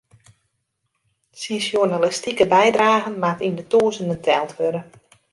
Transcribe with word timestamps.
Syn 1.41 1.59
sjoernalistike 1.65 2.47
bydragen 2.53 3.19
moat 3.21 3.43
yn 3.47 3.55
de 3.59 3.65
tûzenen 3.71 4.21
teld 4.25 4.51
wurde. 4.59 4.81